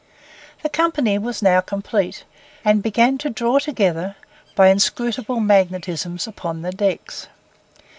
[0.63, 2.23] The company was now complete,
[2.65, 4.15] and began to draw together,
[4.55, 7.27] by inscrutable magnetisms, upon the decks.